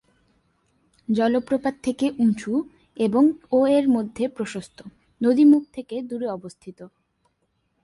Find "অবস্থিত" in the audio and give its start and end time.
6.27-6.79